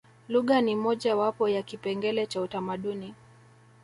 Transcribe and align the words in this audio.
lugha 0.29 0.61
ni 0.61 0.75
moja 0.75 1.15
wapo 1.15 1.49
ya 1.49 1.63
kipengele 1.63 2.25
cha 2.27 2.41
utamaduni 2.41 3.13